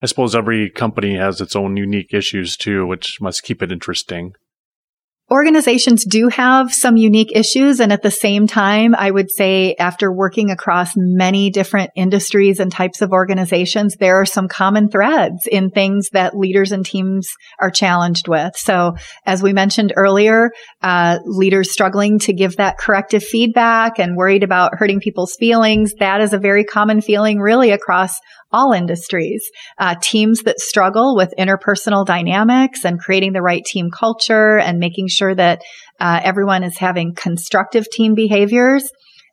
I 0.02 0.06
suppose 0.06 0.34
every 0.34 0.70
company 0.70 1.16
has 1.16 1.40
its 1.40 1.56
own 1.56 1.76
unique 1.76 2.12
issues 2.12 2.56
too, 2.56 2.86
which 2.86 3.18
must 3.20 3.42
keep 3.42 3.62
it 3.62 3.72
interesting 3.72 4.32
organizations 5.30 6.04
do 6.04 6.28
have 6.28 6.72
some 6.72 6.96
unique 6.96 7.32
issues. 7.34 7.80
And 7.80 7.92
at 7.92 8.02
the 8.02 8.10
same 8.10 8.46
time, 8.46 8.94
I 8.94 9.10
would 9.10 9.30
say 9.30 9.74
after 9.78 10.10
working 10.10 10.50
across 10.50 10.92
many 10.96 11.50
different 11.50 11.90
industries 11.94 12.60
and 12.60 12.72
types 12.72 13.02
of 13.02 13.12
organizations, 13.12 13.96
there 13.96 14.20
are 14.20 14.26
some 14.26 14.48
common 14.48 14.88
threads 14.88 15.46
in 15.50 15.70
things 15.70 16.10
that 16.10 16.36
leaders 16.36 16.72
and 16.72 16.84
teams 16.84 17.28
are 17.60 17.70
challenged 17.70 18.26
with. 18.26 18.56
So 18.56 18.96
as 19.26 19.42
we 19.42 19.52
mentioned 19.52 19.92
earlier, 19.96 20.50
uh, 20.82 21.18
leaders 21.24 21.70
struggling 21.70 22.18
to 22.20 22.32
give 22.32 22.56
that 22.56 22.78
corrective 22.78 23.22
feedback 23.22 23.98
and 23.98 24.16
worried 24.16 24.42
about 24.42 24.76
hurting 24.76 25.00
people's 25.00 25.36
feelings. 25.38 25.92
That 25.98 26.20
is 26.20 26.32
a 26.32 26.38
very 26.38 26.64
common 26.64 27.02
feeling 27.02 27.38
really 27.38 27.70
across 27.70 28.18
all 28.52 28.72
industries. 28.72 29.48
Uh, 29.78 29.94
teams 30.00 30.42
that 30.42 30.58
struggle 30.58 31.16
with 31.16 31.34
interpersonal 31.38 32.04
dynamics 32.04 32.84
and 32.84 32.98
creating 32.98 33.32
the 33.32 33.42
right 33.42 33.64
team 33.64 33.90
culture 33.90 34.58
and 34.58 34.78
making 34.78 35.08
sure 35.08 35.34
that 35.34 35.62
uh, 36.00 36.20
everyone 36.22 36.62
is 36.62 36.78
having 36.78 37.14
constructive 37.14 37.88
team 37.90 38.14
behaviors. 38.14 38.90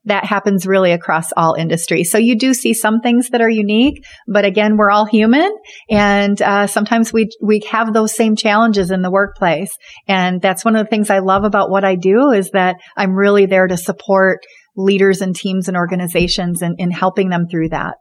That 0.08 0.24
happens 0.24 0.68
really 0.68 0.92
across 0.92 1.32
all 1.36 1.56
industries. 1.56 2.12
So 2.12 2.20
you 2.20 2.38
do 2.38 2.54
see 2.54 2.76
some 2.76 3.00
things 3.00 3.30
that 3.30 3.42
are 3.42 3.50
unique, 3.50 4.06
but 4.28 4.46
again, 4.46 4.78
we're 4.78 4.92
all 4.92 5.06
human, 5.06 5.52
and 5.90 6.40
uh, 6.44 6.68
sometimes 6.68 7.12
we 7.12 7.30
we 7.42 7.62
have 7.72 7.92
those 7.92 8.16
same 8.16 8.36
challenges 8.36 8.92
in 8.92 9.02
the 9.02 9.10
workplace. 9.10 9.76
And 10.08 10.40
that's 10.40 10.64
one 10.64 10.76
of 10.76 10.86
the 10.86 10.90
things 10.92 11.10
I 11.10 11.20
love 11.20 11.44
about 11.44 11.72
what 11.72 11.84
I 11.84 11.96
do 11.96 12.30
is 12.30 12.52
that 12.52 12.76
I'm 12.96 13.16
really 13.16 13.48
there 13.48 13.66
to 13.66 13.78
support 13.78 14.42
leaders 14.76 15.22
and 15.22 15.36
teams 15.36 15.68
and 15.68 15.76
organizations 15.76 16.62
in, 16.62 16.76
in 16.78 16.92
helping 16.92 17.30
them 17.30 17.48
through 17.50 17.70
that. 17.70 17.96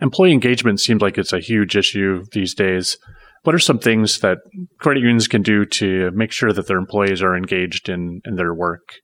Employee 0.00 0.32
engagement 0.32 0.80
seems 0.80 1.02
like 1.02 1.18
it's 1.18 1.32
a 1.32 1.40
huge 1.40 1.76
issue 1.76 2.24
these 2.32 2.54
days. 2.54 2.98
What 3.42 3.54
are 3.54 3.60
some 3.60 3.78
things 3.78 4.20
that 4.20 4.38
credit 4.78 5.00
unions 5.00 5.28
can 5.28 5.42
do 5.42 5.64
to 5.64 6.10
make 6.12 6.32
sure 6.32 6.52
that 6.52 6.66
their 6.66 6.78
employees 6.78 7.22
are 7.22 7.36
engaged 7.36 7.88
in, 7.88 8.20
in 8.24 8.36
their 8.36 8.54
work? 8.54 8.94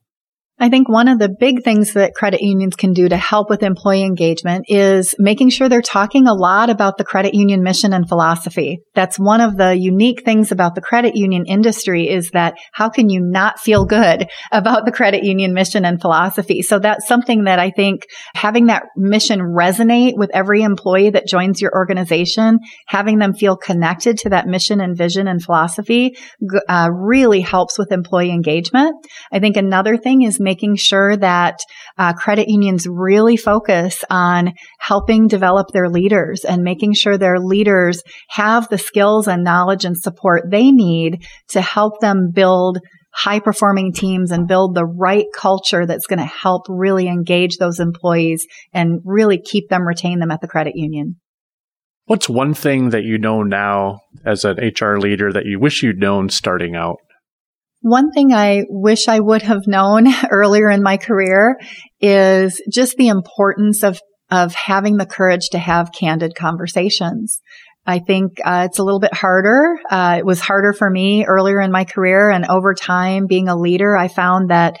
I 0.57 0.69
think 0.69 0.87
one 0.87 1.09
of 1.09 1.19
the 1.19 1.35
big 1.37 1.63
things 1.63 1.93
that 1.93 2.13
credit 2.15 2.39
unions 2.41 2.77
can 2.77 2.93
do 2.93 3.09
to 3.09 3.17
help 3.17 3.49
with 3.49 3.61
employee 3.61 4.03
engagement 4.03 4.65
is 4.69 5.13
making 5.19 5.49
sure 5.49 5.67
they're 5.67 5.81
talking 5.81 6.27
a 6.27 6.33
lot 6.33 6.69
about 6.69 6.97
the 6.97 7.03
credit 7.03 7.33
union 7.33 7.61
mission 7.61 7.91
and 7.91 8.07
philosophy. 8.07 8.79
That's 8.93 9.19
one 9.19 9.41
of 9.41 9.57
the 9.57 9.77
unique 9.77 10.23
things 10.23 10.53
about 10.53 10.73
the 10.73 10.81
credit 10.81 11.17
union 11.17 11.45
industry 11.45 12.07
is 12.07 12.29
that 12.31 12.55
how 12.71 12.87
can 12.87 13.09
you 13.09 13.19
not 13.19 13.59
feel 13.59 13.83
good 13.85 14.27
about 14.53 14.85
the 14.85 14.93
credit 14.93 15.25
union 15.25 15.53
mission 15.53 15.83
and 15.83 15.99
philosophy? 15.99 16.61
So 16.61 16.79
that's 16.79 17.05
something 17.05 17.43
that 17.43 17.59
I 17.59 17.69
think 17.71 18.03
having 18.33 18.67
that 18.67 18.83
mission 18.95 19.41
resonate 19.41 20.13
with 20.15 20.29
every 20.33 20.61
employee 20.61 21.09
that 21.09 21.27
joins 21.27 21.61
your 21.61 21.73
organization, 21.75 22.59
having 22.87 23.19
them 23.19 23.33
feel 23.33 23.57
connected 23.57 24.17
to 24.19 24.29
that 24.29 24.47
mission 24.47 24.79
and 24.79 24.97
vision 24.97 25.27
and 25.27 25.43
philosophy 25.43 26.15
uh, 26.69 26.89
really 26.93 27.41
helps 27.41 27.77
with 27.77 27.91
employee 27.91 28.31
engagement. 28.31 28.95
I 29.33 29.39
think 29.39 29.57
another 29.57 29.97
thing 29.97 30.21
is 30.21 30.39
making 30.45 30.77
sure 30.77 31.17
that 31.17 31.59
uh, 31.97 32.13
credit 32.13 32.47
unions 32.47 32.87
really 32.87 33.35
focus 33.35 34.05
on 34.09 34.53
helping 34.79 35.27
develop 35.27 35.67
their 35.73 35.89
leaders 35.89 36.45
and 36.45 36.63
making 36.63 36.93
sure 36.93 37.17
their 37.17 37.39
leaders 37.39 38.01
have 38.29 38.69
the 38.69 38.77
skills 38.77 39.27
and 39.27 39.43
knowledge 39.43 39.83
and 39.83 39.97
support 39.97 40.43
they 40.49 40.71
need 40.71 41.25
to 41.49 41.61
help 41.61 41.99
them 41.99 42.31
build 42.33 42.79
high 43.15 43.39
performing 43.39 43.93
teams 43.93 44.29
and 44.29 44.47
build 44.47 44.75
the 44.75 44.85
right 44.85 45.25
culture 45.33 45.85
that's 45.85 46.05
going 46.05 46.19
to 46.19 46.25
help 46.25 46.63
really 46.67 47.07
engage 47.07 47.57
those 47.57 47.79
employees 47.79 48.45
and 48.73 48.99
really 49.05 49.39
keep 49.39 49.69
them, 49.69 49.87
retain 49.87 50.19
them 50.19 50.31
at 50.31 50.41
the 50.41 50.47
credit 50.47 50.73
union. 50.75 51.15
What's 52.07 52.29
one 52.29 52.53
thing 52.53 52.89
that 52.89 53.03
you 53.03 53.17
know 53.17 53.41
now 53.41 54.01
as 54.25 54.43
an 54.43 54.57
HR 54.57 54.99
leader 54.99 55.31
that 55.31 55.45
you 55.45 55.59
wish 55.59 55.81
you'd 55.81 55.97
known 55.97 56.29
starting 56.29 56.75
out? 56.75 56.97
One 57.85 58.09
thing 58.09 58.33
I 58.33 58.63
wish 58.67 59.07
I 59.07 59.19
would 59.19 59.43
have 59.43 59.67
known 59.67 60.07
earlier 60.31 60.71
in 60.71 60.81
my 60.81 60.97
career 60.97 61.59
is 62.01 62.59
just 62.67 62.97
the 62.97 63.09
importance 63.09 63.83
of, 63.83 63.99
of 64.31 64.55
having 64.55 64.97
the 64.97 65.05
courage 65.05 65.49
to 65.51 65.59
have 65.59 65.91
candid 65.91 66.33
conversations. 66.33 67.39
I 67.85 67.99
think 67.99 68.39
uh, 68.43 68.65
it's 68.67 68.79
a 68.79 68.83
little 68.83 68.99
bit 68.99 69.13
harder. 69.13 69.77
Uh, 69.87 70.15
it 70.17 70.25
was 70.25 70.39
harder 70.39 70.73
for 70.73 70.89
me 70.89 71.25
earlier 71.25 71.61
in 71.61 71.71
my 71.71 71.83
career 71.83 72.31
and 72.31 72.47
over 72.47 72.73
time 72.73 73.27
being 73.27 73.49
a 73.49 73.55
leader, 73.55 73.95
I 73.95 74.07
found 74.07 74.49
that 74.49 74.79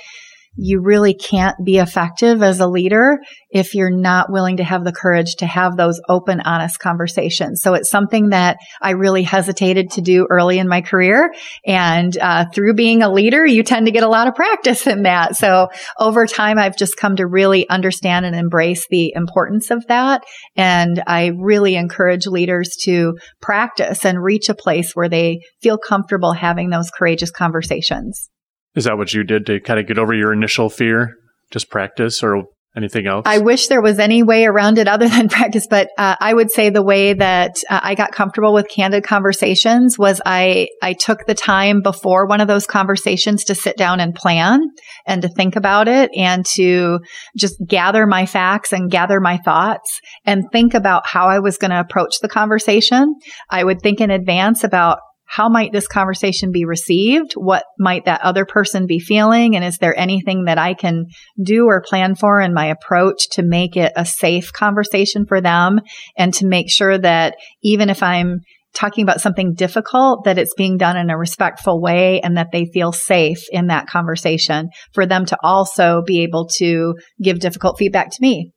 you 0.55 0.81
really 0.81 1.13
can't 1.13 1.55
be 1.63 1.77
effective 1.77 2.41
as 2.41 2.59
a 2.59 2.67
leader 2.67 3.19
if 3.49 3.73
you're 3.73 3.95
not 3.95 4.31
willing 4.31 4.57
to 4.57 4.63
have 4.63 4.83
the 4.83 4.91
courage 4.91 5.35
to 5.37 5.45
have 5.45 5.77
those 5.77 5.99
open, 6.09 6.41
honest 6.41 6.79
conversations. 6.79 7.61
So 7.61 7.73
it's 7.73 7.89
something 7.89 8.29
that 8.29 8.57
I 8.81 8.91
really 8.91 9.23
hesitated 9.23 9.91
to 9.91 10.01
do 10.01 10.27
early 10.29 10.59
in 10.59 10.67
my 10.67 10.81
career. 10.81 11.33
And 11.65 12.17
uh, 12.17 12.45
through 12.53 12.73
being 12.73 13.01
a 13.01 13.11
leader, 13.11 13.45
you 13.45 13.63
tend 13.63 13.85
to 13.85 13.91
get 13.91 14.03
a 14.03 14.09
lot 14.09 14.27
of 14.27 14.35
practice 14.35 14.87
in 14.87 15.03
that. 15.03 15.35
So 15.35 15.67
over 15.99 16.25
time, 16.25 16.57
I've 16.57 16.77
just 16.77 16.97
come 16.97 17.17
to 17.17 17.27
really 17.27 17.67
understand 17.69 18.25
and 18.25 18.35
embrace 18.35 18.87
the 18.89 19.13
importance 19.15 19.71
of 19.71 19.85
that. 19.87 20.23
And 20.55 21.03
I 21.07 21.31
really 21.37 21.75
encourage 21.75 22.27
leaders 22.27 22.75
to 22.83 23.17
practice 23.41 24.05
and 24.05 24.23
reach 24.23 24.49
a 24.49 24.55
place 24.55 24.91
where 24.93 25.09
they 25.09 25.39
feel 25.61 25.77
comfortable 25.77 26.33
having 26.33 26.69
those 26.69 26.91
courageous 26.91 27.31
conversations. 27.31 28.29
Is 28.75 28.85
that 28.85 28.97
what 28.97 29.13
you 29.13 29.23
did 29.23 29.45
to 29.47 29.59
kind 29.59 29.79
of 29.79 29.87
get 29.87 29.97
over 29.97 30.13
your 30.13 30.33
initial 30.33 30.69
fear? 30.69 31.15
Just 31.51 31.69
practice 31.69 32.21
or 32.23 32.43
anything 32.75 33.07
else? 33.07 33.23
I 33.25 33.37
wish 33.37 33.67
there 33.67 33.81
was 33.81 33.99
any 33.99 34.21
way 34.23 34.45
around 34.45 34.77
it 34.77 34.87
other 34.87 35.07
than 35.09 35.29
practice, 35.29 35.67
but 35.69 35.89
uh, 35.97 36.15
I 36.19 36.33
would 36.33 36.51
say 36.51 36.69
the 36.69 36.83
way 36.83 37.13
that 37.13 37.55
uh, 37.69 37.79
I 37.81 37.95
got 37.95 38.11
comfortable 38.11 38.53
with 38.53 38.67
candid 38.67 39.03
conversations 39.03 39.97
was 39.97 40.21
I 40.25 40.67
I 40.81 40.93
took 40.93 41.25
the 41.25 41.33
time 41.33 41.81
before 41.81 42.27
one 42.27 42.41
of 42.41 42.47
those 42.47 42.67
conversations 42.67 43.45
to 43.45 43.55
sit 43.55 43.77
down 43.77 43.99
and 43.99 44.13
plan 44.13 44.61
and 45.07 45.21
to 45.21 45.29
think 45.29 45.55
about 45.55 45.87
it 45.87 46.11
and 46.15 46.45
to 46.55 46.99
just 47.37 47.55
gather 47.65 48.05
my 48.05 48.25
facts 48.25 48.73
and 48.73 48.91
gather 48.91 49.19
my 49.19 49.37
thoughts 49.37 49.99
and 50.25 50.43
think 50.51 50.73
about 50.73 51.07
how 51.07 51.27
I 51.27 51.39
was 51.39 51.57
going 51.57 51.71
to 51.71 51.79
approach 51.79 52.19
the 52.21 52.29
conversation. 52.29 53.15
I 53.49 53.63
would 53.63 53.81
think 53.81 54.01
in 54.01 54.11
advance 54.11 54.63
about 54.63 54.99
how 55.25 55.49
might 55.49 55.71
this 55.71 55.87
conversation 55.87 56.51
be 56.51 56.65
received? 56.65 57.33
What 57.33 57.63
might 57.79 58.05
that 58.05 58.21
other 58.21 58.45
person 58.45 58.85
be 58.85 58.99
feeling? 58.99 59.55
And 59.55 59.65
is 59.65 59.77
there 59.79 59.97
anything 59.97 60.45
that 60.45 60.57
I 60.57 60.73
can 60.73 61.07
do 61.41 61.65
or 61.65 61.81
plan 61.81 62.15
for 62.15 62.39
in 62.39 62.53
my 62.53 62.67
approach 62.67 63.29
to 63.31 63.43
make 63.43 63.75
it 63.75 63.91
a 63.95 64.05
safe 64.05 64.53
conversation 64.53 65.25
for 65.25 65.41
them 65.41 65.81
and 66.17 66.33
to 66.35 66.47
make 66.47 66.69
sure 66.69 66.97
that 66.97 67.35
even 67.63 67.89
if 67.89 68.01
I'm 68.03 68.41
talking 68.75 69.03
about 69.03 69.21
something 69.21 69.53
difficult, 69.53 70.25
that 70.25 70.37
it's 70.37 70.53
being 70.53 70.77
done 70.77 70.97
in 70.97 71.09
a 71.09 71.17
respectful 71.17 71.81
way 71.81 72.21
and 72.21 72.37
that 72.37 72.51
they 72.51 72.65
feel 72.65 72.91
safe 72.91 73.43
in 73.51 73.67
that 73.67 73.87
conversation 73.87 74.69
for 74.93 75.05
them 75.05 75.25
to 75.25 75.37
also 75.41 76.03
be 76.05 76.21
able 76.23 76.47
to 76.57 76.95
give 77.21 77.39
difficult 77.39 77.77
feedback 77.79 78.11
to 78.11 78.17
me. 78.21 78.51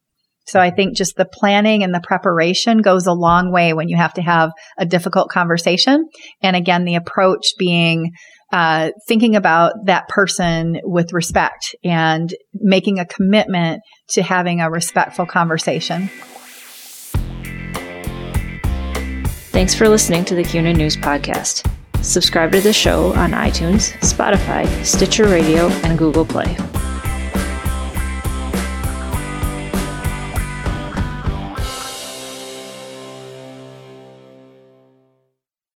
So 0.48 0.58
I 0.58 0.70
think 0.70 0.96
just 0.96 1.16
the 1.16 1.26
planning 1.26 1.82
and 1.82 1.94
the 1.94 2.00
preparation 2.00 2.78
goes 2.78 3.06
a 3.06 3.12
long 3.12 3.52
way 3.52 3.74
when 3.74 3.88
you 3.88 3.96
have 3.96 4.14
to 4.14 4.22
have 4.22 4.50
a 4.78 4.86
difficult 4.86 5.28
conversation. 5.28 6.08
And 6.42 6.56
again, 6.56 6.84
the 6.84 6.94
approach 6.94 7.52
being 7.58 8.12
uh, 8.50 8.90
thinking 9.06 9.36
about 9.36 9.74
that 9.84 10.08
person 10.08 10.80
with 10.82 11.12
respect 11.12 11.76
and 11.84 12.34
making 12.54 12.98
a 12.98 13.04
commitment 13.04 13.82
to 14.08 14.22
having 14.22 14.62
a 14.62 14.70
respectful 14.70 15.26
conversation. 15.26 16.08
Thanks 19.52 19.74
for 19.74 19.88
listening 19.88 20.24
to 20.26 20.34
the 20.34 20.44
CUNA 20.44 20.72
News 20.72 20.96
Podcast. 20.96 21.70
Subscribe 22.02 22.52
to 22.52 22.60
the 22.60 22.72
show 22.72 23.12
on 23.14 23.32
iTunes, 23.32 23.92
Spotify, 23.98 24.66
Stitcher 24.82 25.24
Radio, 25.24 25.68
and 25.82 25.98
Google 25.98 26.24
Play. 26.24 26.56